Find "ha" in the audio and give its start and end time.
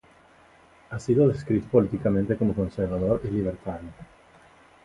0.89-0.97